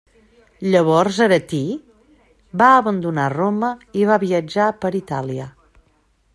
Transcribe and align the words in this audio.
Llavors 0.75 1.19
Aretí 1.25 1.59
va 2.63 2.71
abandonar 2.79 3.29
Roma 3.35 3.69
i 4.01 4.09
va 4.13 4.21
viatjar 4.27 4.71
per 4.83 4.95
Itàlia. 5.05 5.51